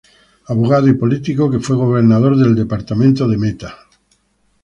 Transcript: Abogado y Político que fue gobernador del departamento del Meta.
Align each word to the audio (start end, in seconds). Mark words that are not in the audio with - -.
Abogado 0.47 0.87
y 0.87 0.95
Político 0.95 1.47
que 1.51 1.59
fue 1.59 1.75
gobernador 1.75 2.35
del 2.35 2.55
departamento 2.55 3.27
del 3.27 3.37
Meta. 3.37 3.77